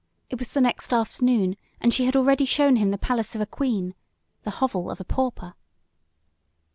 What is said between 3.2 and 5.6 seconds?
of a queen the hovel of a pauper!